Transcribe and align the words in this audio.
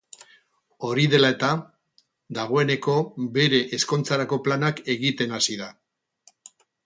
Hori 0.87 1.03
dela 1.11 1.29
eta, 1.33 1.49
dagoeneko 2.37 2.95
bere 3.37 3.59
ezkontzarako 3.79 4.39
planak 4.49 4.83
egiten 4.97 5.35
hasi 5.39 5.59
da. 5.63 5.69